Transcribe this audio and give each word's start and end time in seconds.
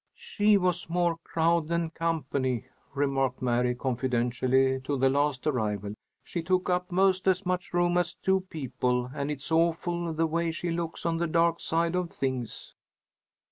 "She 0.15 0.57
was 0.57 0.89
more 0.89 1.17
crowd 1.23 1.67
than 1.67 1.91
company," 1.91 2.65
remarked 2.95 3.39
Mary 3.39 3.75
confidentially 3.75 4.81
to 4.81 4.97
the 4.97 5.11
last 5.11 5.45
arrival. 5.45 5.93
"She 6.23 6.41
took 6.41 6.71
up 6.71 6.91
most 6.91 7.27
as 7.27 7.45
much 7.45 7.71
room 7.71 7.99
as 7.99 8.15
two 8.15 8.39
people, 8.49 9.11
and 9.13 9.29
it's 9.29 9.51
awful 9.51 10.11
the 10.11 10.25
way 10.25 10.49
she 10.51 10.71
looks 10.71 11.05
on 11.05 11.17
the 11.17 11.27
dark 11.27 11.59
side 11.59 11.93
of 11.95 12.09
things." 12.09 12.73